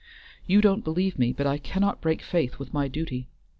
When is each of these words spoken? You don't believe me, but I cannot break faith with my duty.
You 0.47 0.61
don't 0.61 0.83
believe 0.83 1.19
me, 1.19 1.31
but 1.31 1.45
I 1.45 1.59
cannot 1.59 2.01
break 2.01 2.23
faith 2.23 2.57
with 2.57 2.73
my 2.73 2.87
duty. 2.87 3.27